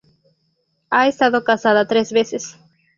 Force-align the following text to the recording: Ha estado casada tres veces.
Ha 0.89 1.07
estado 1.07 1.43
casada 1.43 1.85
tres 1.85 2.11
veces. 2.11 2.57